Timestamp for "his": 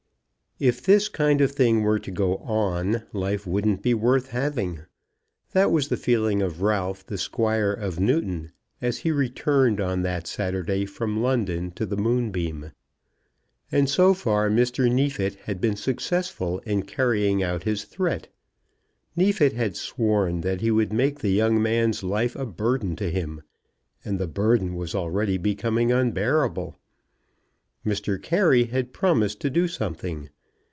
17.63-17.85